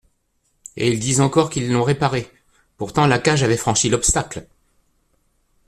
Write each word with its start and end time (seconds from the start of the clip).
Et 0.77 0.89
ils 0.91 0.97
disent 0.99 1.21
encore 1.21 1.51
qu'ils 1.51 1.71
l'ont 1.71 1.83
réparé! 1.83 2.27
Pourtant, 2.77 3.05
la 3.05 3.19
cage 3.19 3.43
avait 3.43 3.55
franchi 3.55 3.87
l'obstacle. 3.87 4.47